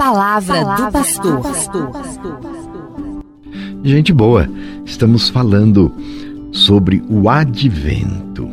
palavra, 0.00 0.64
palavra 0.64 0.86
do 0.86 1.42
pastor. 1.42 1.92
Gente 3.84 4.14
boa, 4.14 4.48
estamos 4.86 5.28
falando 5.28 5.92
sobre 6.52 7.04
o 7.06 7.28
advento. 7.28 8.48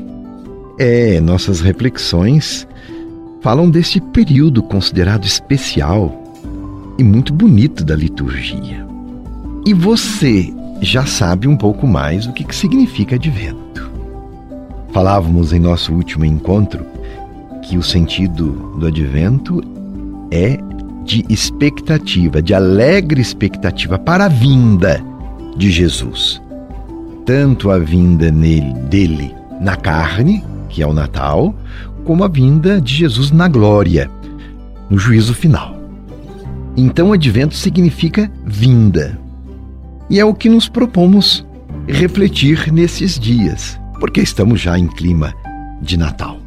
É, 0.78 1.22
nossas 1.22 1.62
reflexões 1.62 2.68
falam 3.42 3.70
desse 3.70 4.02
período 4.02 4.62
considerado 4.62 5.24
especial 5.24 6.22
e 6.98 7.04
muito 7.04 7.34
bonito 7.34 7.86
da 7.86 7.96
liturgia. 7.96 8.86
E 9.66 9.74
você 9.74 10.54
já 10.82 11.06
sabe 11.06 11.48
um 11.48 11.56
pouco 11.56 11.88
mais 11.88 12.28
o 12.28 12.34
que, 12.34 12.44
que 12.44 12.56
significa 12.56 13.16
advento. 13.16 13.90
Falávamos 14.92 15.54
em 15.54 15.60
nosso 15.62 15.94
último 15.94 16.26
encontro 16.26 16.86
que 17.64 17.78
o 17.78 17.84
sentido 17.84 18.76
do 18.78 18.88
advento 18.88 19.64
é 20.30 20.60
de 21.08 21.26
expectativa, 21.30 22.42
de 22.42 22.54
alegre 22.54 23.22
expectativa 23.22 23.98
para 23.98 24.26
a 24.26 24.28
vinda 24.28 25.02
de 25.56 25.72
Jesus. 25.72 26.42
Tanto 27.26 27.72
a 27.72 27.80
vinda 27.80 28.30
nele, 28.30 28.74
dele 28.90 29.34
na 29.62 29.78
carne, 29.78 30.44
que 30.68 30.84
é 30.84 30.86
o 30.86 30.92
Natal, 30.92 31.56
como 32.04 32.26
a 32.26 32.28
vinda 32.28 32.82
de 32.82 32.94
Jesus 32.94 33.32
na 33.32 33.48
glória, 33.48 34.12
no 34.90 34.98
juízo 34.98 35.34
final. 35.34 35.78
Então, 36.76 37.14
advento 37.14 37.56
significa 37.56 38.30
vinda. 38.46 39.18
E 40.10 40.20
é 40.20 40.26
o 40.26 40.34
que 40.34 40.50
nos 40.50 40.68
propomos 40.68 41.46
refletir 41.88 42.72
nesses 42.72 43.18
dias, 43.18 43.80
porque 44.00 44.20
estamos 44.20 44.60
já 44.60 44.78
em 44.78 44.88
clima 44.88 45.34
de 45.82 45.96
Natal. 45.96 46.38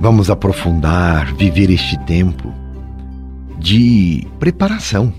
Vamos 0.00 0.30
aprofundar, 0.30 1.34
viver 1.34 1.70
este 1.70 1.98
tempo 2.00 2.63
de 3.64 4.26
preparação, 4.38 5.10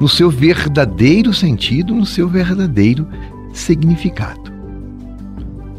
no 0.00 0.08
seu 0.08 0.28
verdadeiro 0.28 1.32
sentido, 1.32 1.94
no 1.94 2.04
seu 2.04 2.28
verdadeiro 2.28 3.06
significado. 3.52 4.52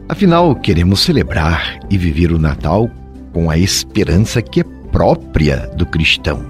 Afinal, 0.08 0.56
queremos 0.56 1.02
celebrar 1.02 1.78
e 1.90 1.98
viver 1.98 2.31
o 2.31 2.40
Natal 2.40 2.90
com 3.34 3.52
a 3.52 3.58
esperança 3.58 4.42
que 4.42 4.62
é 4.62 4.64
própria 4.94 5.67
do 5.75 5.86
cristão 5.86 6.42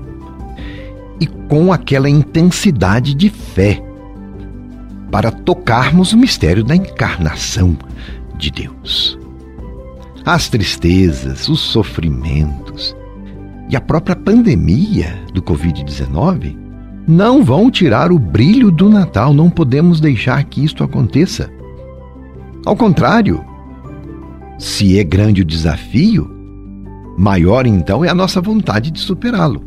e 1.20 1.26
com 1.26 1.74
aquela 1.74 2.08
intensidade 2.08 3.16
de 3.16 3.32
fé 3.32 3.82
para 5.10 5.32
tocarmos 5.32 6.14
o 6.14 6.18
mistério 6.18 6.64
da 6.64 6.76
encarnação 6.76 7.76
de 8.38 8.52
Deus. 8.52 9.18
As 10.24 10.48
tristezas, 10.48 11.50
os 11.50 11.60
sofrimentos, 11.60 12.96
e 13.72 13.76
a 13.76 13.80
própria 13.80 14.18
pandemia 14.18 15.18
do 15.34 15.42
Covid-19 15.42 16.58
não 17.08 17.42
vão 17.42 17.72
tirar 17.72 18.12
o 18.12 18.20
brilho 18.20 18.70
do 18.70 18.90
Natal, 18.90 19.34
não 19.34 19.50
podemos 19.50 20.02
deixar 20.02 20.44
que 20.44 20.64
isto 20.64 20.84
aconteça. 20.84 21.50
Ao 22.66 22.76
contrário, 22.76 23.44
se 24.60 25.00
é 25.00 25.04
grande 25.06 25.42
o 25.42 25.46
desafio, 25.46 26.30
maior 27.18 27.66
então 27.66 28.04
é 28.04 28.10
a 28.10 28.14
nossa 28.14 28.42
vontade 28.42 28.92
de 28.92 29.00
superá-lo. 29.00 29.64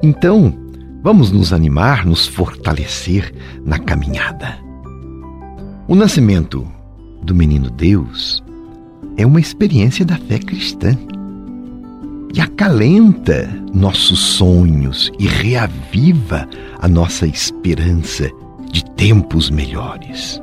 Então, 0.00 0.54
vamos 1.02 1.32
nos 1.32 1.52
animar, 1.52 2.06
nos 2.06 2.28
fortalecer 2.28 3.34
na 3.64 3.80
caminhada. 3.80 4.58
O 5.88 5.96
nascimento 5.96 6.66
do 7.20 7.34
menino 7.34 7.68
Deus 7.68 8.42
é 9.16 9.26
uma 9.26 9.40
experiência 9.40 10.04
da 10.04 10.16
fé 10.16 10.38
cristã 10.38 10.96
e 12.32 12.40
acalenta 12.40 13.48
nossos 13.72 14.18
sonhos 14.18 15.10
e 15.18 15.26
reaviva 15.26 16.48
a 16.78 16.88
nossa 16.88 17.26
esperança 17.26 18.30
de 18.70 18.84
tempos 18.84 19.50
melhores. 19.50 20.40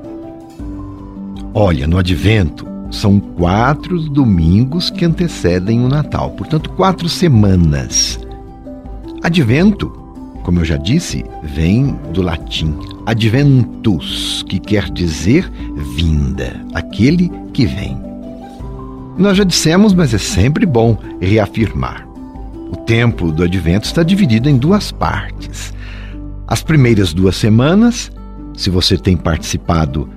Olha, 1.54 1.88
no 1.88 1.98
advento 1.98 2.68
são 2.92 3.20
quatro 3.20 4.00
domingos 4.10 4.90
que 4.90 5.06
antecedem 5.06 5.84
o 5.84 5.88
Natal, 5.88 6.32
portanto, 6.32 6.70
quatro 6.72 7.10
semanas. 7.10 8.20
Advento, 9.24 9.90
como 10.44 10.60
eu 10.60 10.66
já 10.66 10.78
disse, 10.78 11.26
vem 11.44 11.98
do 12.14 12.22
latim 12.22 12.78
adventus, 13.08 14.44
que 14.50 14.60
quer 14.60 14.90
dizer 14.90 15.50
vinda, 15.96 16.62
aquele 16.74 17.32
que 17.54 17.66
vem. 17.66 18.07
Nós 19.18 19.38
já 19.38 19.44
dissemos, 19.44 19.94
mas 19.94 20.14
é 20.14 20.18
sempre 20.18 20.66
bom 20.66 20.98
reafirmar. 21.20 22.08
O 22.72 22.76
tempo 22.76 23.32
do 23.32 23.44
advento 23.44 23.88
está 23.88 24.04
dividido 24.04 24.50
em 24.50 24.58
duas 24.58 24.92
partes. 24.92 25.74
As 26.48 26.62
primeiras 26.62 27.14
duas 27.14 27.36
semanas, 27.36 28.12
se 28.56 28.70
você 28.70 28.98
tem 28.98 29.18
participado 29.18 30.10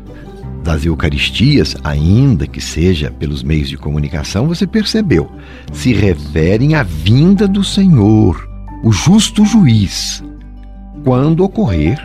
das 0.62 0.84
Eucaristias, 0.84 1.76
ainda 1.82 2.46
que 2.46 2.60
seja 2.60 3.10
pelos 3.10 3.42
meios 3.42 3.68
de 3.68 3.78
comunicação, 3.78 4.46
você 4.46 4.66
percebeu, 4.66 5.30
se 5.72 5.94
referem 5.94 6.74
à 6.74 6.82
vinda 6.82 7.48
do 7.48 7.64
Senhor, 7.64 8.46
o 8.84 8.92
justo 8.92 9.44
juiz, 9.44 10.22
quando 11.04 11.42
ocorrer 11.42 11.98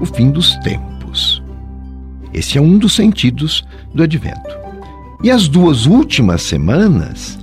o 0.00 0.04
fim 0.04 0.30
dos 0.30 0.54
tempos. 0.56 1.42
Esse 2.34 2.58
é 2.58 2.60
um 2.60 2.76
dos 2.76 2.94
sentidos 2.94 3.64
do 3.94 4.02
advento. 4.02 4.62
E 5.22 5.30
as 5.30 5.46
duas 5.46 5.86
últimas 5.86 6.42
semanas 6.42 7.38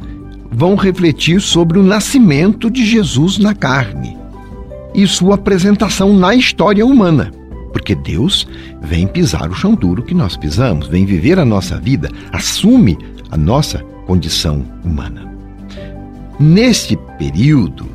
vão 0.51 0.75
refletir 0.75 1.39
sobre 1.39 1.79
o 1.79 1.83
nascimento 1.83 2.69
de 2.69 2.85
Jesus 2.85 3.37
na 3.37 3.55
carne 3.55 4.17
e 4.93 5.07
sua 5.07 5.35
apresentação 5.35 6.13
na 6.13 6.35
história 6.35 6.85
humana. 6.85 7.31
Porque 7.71 7.95
Deus 7.95 8.47
vem 8.81 9.07
pisar 9.07 9.49
o 9.49 9.53
chão 9.53 9.75
duro 9.75 10.03
que 10.03 10.13
nós 10.13 10.35
pisamos, 10.35 10.87
vem 10.87 11.05
viver 11.05 11.39
a 11.39 11.45
nossa 11.45 11.79
vida, 11.79 12.09
assume 12.33 12.97
a 13.31 13.37
nossa 13.37 13.79
condição 14.05 14.65
humana. 14.83 15.31
Neste 16.37 16.97
período, 17.17 17.85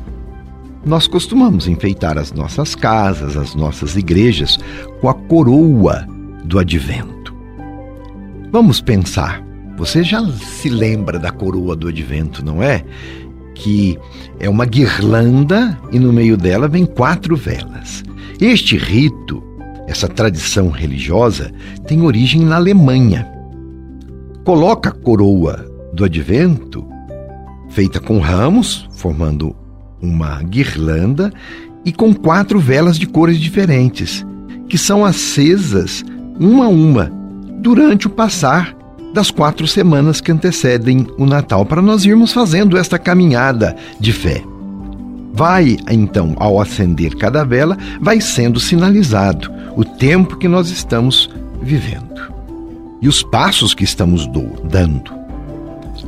nós 0.85 1.07
costumamos 1.07 1.67
enfeitar 1.67 2.17
as 2.17 2.31
nossas 2.31 2.73
casas, 2.73 3.35
as 3.35 3.53
nossas 3.53 3.95
igrejas 3.95 4.57
com 5.01 5.09
a 5.09 5.13
coroa 5.13 6.07
do 6.43 6.57
advento. 6.57 7.35
Vamos 8.51 8.79
pensar 8.79 9.43
você 9.77 10.03
já 10.03 10.25
se 10.31 10.69
lembra 10.69 11.19
da 11.19 11.31
coroa 11.31 11.75
do 11.75 11.87
advento, 11.87 12.43
não 12.43 12.63
é? 12.63 12.83
Que 13.53 13.97
é 14.39 14.49
uma 14.49 14.65
guirlanda 14.65 15.77
e 15.91 15.99
no 15.99 16.13
meio 16.13 16.37
dela 16.37 16.67
vem 16.67 16.85
quatro 16.85 17.35
velas. 17.35 18.03
Este 18.39 18.77
rito, 18.77 19.43
essa 19.87 20.07
tradição 20.07 20.69
religiosa, 20.69 21.51
tem 21.87 22.01
origem 22.01 22.41
na 22.41 22.55
Alemanha. 22.55 23.27
Coloca 24.43 24.89
a 24.89 24.93
coroa 24.93 25.65
do 25.93 26.05
advento, 26.05 26.85
feita 27.69 27.99
com 27.99 28.19
ramos, 28.19 28.87
formando 28.93 29.55
uma 30.01 30.41
guirlanda, 30.43 31.31
e 31.83 31.91
com 31.91 32.13
quatro 32.13 32.59
velas 32.59 32.97
de 32.97 33.05
cores 33.05 33.39
diferentes, 33.39 34.25
que 34.67 34.77
são 34.77 35.05
acesas 35.05 36.03
uma 36.39 36.65
a 36.65 36.69
uma 36.69 37.11
durante 37.61 38.07
o 38.07 38.09
passar 38.09 38.75
das 39.15 39.31
quatro 39.31 39.65
semanas 39.65 40.19
que 40.19 40.29
antecedem 40.29 41.07
o 41.17 41.25
Natal, 41.25 41.65
para 41.65 41.81
nós 41.81 42.03
irmos 42.03 42.33
fazendo 42.33 42.77
esta 42.77 42.99
caminhada 42.99 43.73
de 43.97 44.11
fé. 44.11 44.43
Vai, 45.33 45.77
então, 45.89 46.33
ao 46.35 46.59
acender 46.59 47.15
cada 47.15 47.45
vela, 47.45 47.77
vai 48.01 48.19
sendo 48.19 48.59
sinalizado 48.59 49.49
o 49.75 49.85
tempo 49.85 50.35
que 50.35 50.49
nós 50.49 50.69
estamos 50.69 51.29
vivendo 51.61 52.35
e 53.01 53.07
os 53.07 53.23
passos 53.23 53.73
que 53.73 53.85
estamos 53.85 54.27
do, 54.27 54.43
dando. 54.65 55.13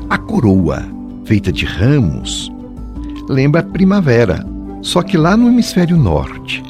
A 0.10 0.18
coroa, 0.18 0.86
feita 1.24 1.52
de 1.52 1.64
ramos, 1.66 2.52
lembra 3.30 3.62
a 3.62 3.64
primavera, 3.64 4.46
só 4.82 5.02
que 5.02 5.16
lá 5.16 5.38
no 5.38 5.48
hemisfério 5.48 5.96
norte. 5.96 6.62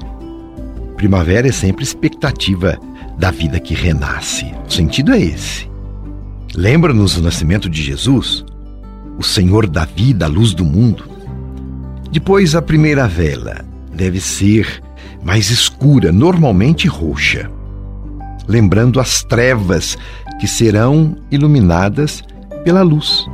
Primavera 0.95 1.47
é 1.47 1.51
sempre 1.51 1.83
expectativa 1.83 2.77
da 3.17 3.31
vida 3.31 3.59
que 3.59 3.73
renasce. 3.73 4.51
O 4.67 4.71
sentido 4.71 5.13
é 5.13 5.19
esse. 5.19 5.66
Lembra-nos 6.55 7.17
o 7.17 7.21
nascimento 7.21 7.69
de 7.69 7.83
Jesus, 7.83 8.43
o 9.17 9.23
Senhor 9.23 9.67
da 9.67 9.85
vida, 9.85 10.25
a 10.25 10.29
luz 10.29 10.53
do 10.53 10.65
mundo. 10.65 11.03
Depois, 12.11 12.55
a 12.55 12.61
primeira 12.61 13.07
vela 13.07 13.65
deve 13.93 14.19
ser 14.19 14.81
mais 15.23 15.49
escura, 15.49 16.11
normalmente 16.11 16.87
roxa, 16.87 17.51
lembrando 18.47 18.99
as 18.99 19.23
trevas 19.23 19.97
que 20.39 20.47
serão 20.47 21.17
iluminadas 21.29 22.23
pela 22.63 22.81
luz. 22.81 23.25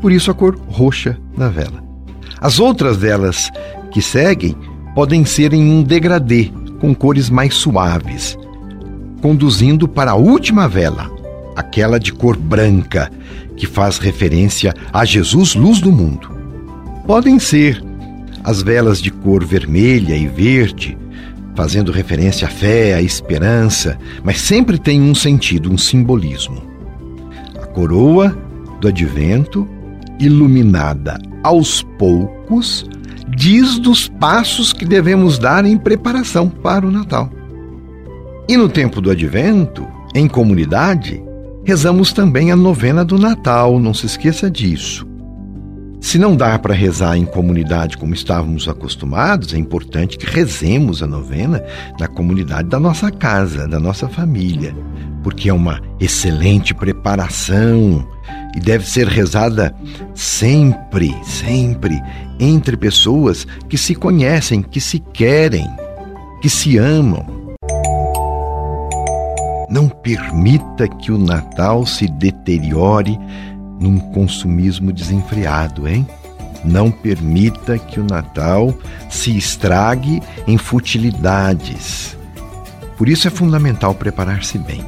Por 0.00 0.12
isso, 0.12 0.30
a 0.30 0.34
cor 0.34 0.58
roxa 0.68 1.18
na 1.36 1.48
vela. 1.48 1.84
As 2.40 2.58
outras 2.58 2.96
velas 2.96 3.50
que 3.90 4.02
seguem 4.02 4.54
podem 4.94 5.24
ser 5.24 5.52
em 5.52 5.70
um 5.70 5.82
degradê, 5.82 6.50
com 6.80 6.94
cores 6.94 7.30
mais 7.30 7.54
suaves, 7.54 8.36
conduzindo 9.22 9.88
para 9.88 10.12
a 10.12 10.16
última 10.16 10.68
vela, 10.68 11.10
aquela 11.56 11.98
de 11.98 12.12
cor 12.12 12.36
branca, 12.36 13.10
que 13.56 13.66
faz 13.66 13.98
referência 13.98 14.74
a 14.92 15.04
Jesus, 15.04 15.54
luz 15.54 15.80
do 15.80 15.90
mundo. 15.90 16.30
Podem 17.06 17.38
ser 17.38 17.82
as 18.44 18.62
velas 18.62 19.00
de 19.00 19.10
cor 19.10 19.44
vermelha 19.44 20.14
e 20.14 20.26
verde, 20.26 20.96
fazendo 21.56 21.90
referência 21.90 22.46
à 22.46 22.50
fé, 22.50 22.94
à 22.94 23.00
esperança, 23.00 23.98
mas 24.22 24.40
sempre 24.40 24.78
tem 24.78 25.00
um 25.00 25.14
sentido, 25.14 25.72
um 25.72 25.78
simbolismo. 25.78 26.62
A 27.60 27.66
coroa 27.66 28.36
do 28.80 28.88
advento, 28.88 29.66
iluminada 30.20 31.18
aos 31.42 31.82
poucos, 31.98 32.84
diz 33.34 33.78
dos 33.78 34.08
passos 34.08 34.72
que 34.72 34.84
devemos 34.84 35.38
dar 35.38 35.64
em 35.64 35.78
preparação 35.78 36.48
para 36.48 36.86
o 36.86 36.90
Natal. 36.90 37.30
E 38.48 38.56
no 38.56 38.68
tempo 38.68 39.00
do 39.00 39.10
advento, 39.10 39.86
em 40.14 40.28
comunidade, 40.28 41.22
rezamos 41.66 42.12
também 42.12 42.52
a 42.52 42.56
novena 42.56 43.04
do 43.04 43.18
Natal, 43.18 43.80
não 43.80 43.92
se 43.92 44.06
esqueça 44.06 44.48
disso. 44.48 45.04
Se 46.00 46.16
não 46.16 46.36
dá 46.36 46.56
para 46.56 46.72
rezar 46.72 47.16
em 47.16 47.24
comunidade 47.24 47.98
como 47.98 48.14
estávamos 48.14 48.68
acostumados, 48.68 49.52
é 49.52 49.58
importante 49.58 50.16
que 50.16 50.24
rezemos 50.24 51.02
a 51.02 51.08
novena 51.08 51.60
na 51.98 52.06
comunidade 52.06 52.68
da 52.68 52.78
nossa 52.78 53.10
casa, 53.10 53.66
da 53.66 53.80
nossa 53.80 54.08
família, 54.08 54.72
porque 55.24 55.48
é 55.48 55.52
uma 55.52 55.82
excelente 55.98 56.72
preparação 56.72 58.06
e 58.56 58.60
deve 58.60 58.88
ser 58.88 59.08
rezada 59.08 59.74
sempre, 60.14 61.12
sempre 61.24 62.00
entre 62.38 62.76
pessoas 62.76 63.44
que 63.68 63.76
se 63.76 63.96
conhecem, 63.96 64.62
que 64.62 64.80
se 64.80 65.00
querem, 65.12 65.68
que 66.40 66.48
se 66.48 66.78
amam. 66.78 67.45
Não 69.76 69.90
permita 69.90 70.88
que 70.88 71.12
o 71.12 71.18
Natal 71.18 71.84
se 71.84 72.08
deteriore 72.08 73.20
num 73.78 73.98
consumismo 73.98 74.90
desenfreado, 74.90 75.86
hein? 75.86 76.08
Não 76.64 76.90
permita 76.90 77.76
que 77.76 78.00
o 78.00 78.04
Natal 78.04 78.72
se 79.10 79.36
estrague 79.36 80.22
em 80.46 80.56
futilidades. 80.56 82.16
Por 82.96 83.06
isso 83.06 83.28
é 83.28 83.30
fundamental 83.30 83.94
preparar-se 83.94 84.56
bem. 84.56 84.82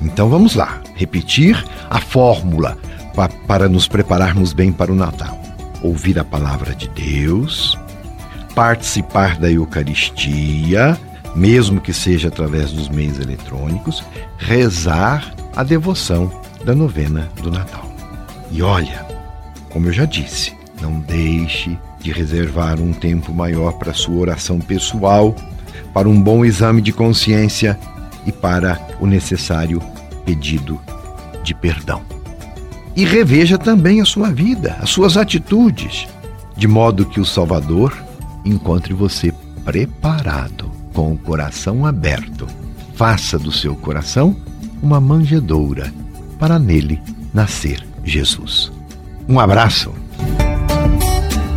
Então 0.00 0.28
vamos 0.28 0.54
lá, 0.54 0.80
repetir 0.94 1.60
a 1.90 2.00
fórmula 2.00 2.78
para 3.48 3.68
nos 3.68 3.88
prepararmos 3.88 4.52
bem 4.52 4.70
para 4.70 4.92
o 4.92 4.94
Natal. 4.94 5.36
Ouvir 5.82 6.20
a 6.20 6.24
palavra 6.24 6.72
de 6.72 6.86
Deus, 6.90 7.76
participar 8.54 9.36
da 9.38 9.50
Eucaristia, 9.50 10.96
mesmo 11.38 11.80
que 11.80 11.92
seja 11.92 12.28
através 12.28 12.72
dos 12.72 12.88
meios 12.88 13.20
eletrônicos, 13.20 14.02
rezar 14.36 15.32
a 15.54 15.62
devoção 15.62 16.30
da 16.64 16.74
novena 16.74 17.28
do 17.40 17.50
Natal. 17.50 17.88
E 18.50 18.60
olha, 18.60 19.06
como 19.70 19.86
eu 19.86 19.92
já 19.92 20.04
disse, 20.04 20.52
não 20.82 20.98
deixe 20.98 21.78
de 22.00 22.10
reservar 22.10 22.80
um 22.80 22.92
tempo 22.92 23.32
maior 23.32 23.72
para 23.72 23.94
sua 23.94 24.16
oração 24.16 24.58
pessoal, 24.58 25.34
para 25.94 26.08
um 26.08 26.20
bom 26.20 26.44
exame 26.44 26.82
de 26.82 26.92
consciência 26.92 27.78
e 28.26 28.32
para 28.32 28.80
o 29.00 29.06
necessário 29.06 29.80
pedido 30.24 30.80
de 31.44 31.54
perdão. 31.54 32.02
E 32.96 33.04
reveja 33.04 33.56
também 33.56 34.00
a 34.00 34.04
sua 34.04 34.30
vida, 34.30 34.76
as 34.80 34.90
suas 34.90 35.16
atitudes, 35.16 36.08
de 36.56 36.66
modo 36.66 37.06
que 37.06 37.20
o 37.20 37.24
Salvador 37.24 37.96
encontre 38.44 38.92
você 38.92 39.32
preparado, 39.64 40.77
com 40.98 41.12
o 41.12 41.16
coração 41.16 41.86
aberto. 41.86 42.44
Faça 42.96 43.38
do 43.38 43.52
seu 43.52 43.76
coração 43.76 44.34
uma 44.82 45.00
manjedoura 45.00 45.94
para 46.40 46.58
nele 46.58 47.00
nascer 47.32 47.86
Jesus. 48.02 48.72
Um 49.28 49.38
abraço. 49.38 49.92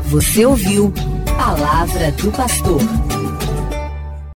Você 0.06 0.46
ouviu 0.46 0.94
Palavra 1.36 2.12
do 2.12 2.32
Pastor. 2.32 2.82